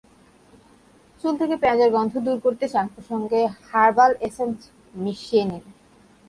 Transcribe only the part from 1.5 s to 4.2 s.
পেঁয়াজের গন্ধ দূর করতে শ্যাম্পুর সঙ্গে হারবাল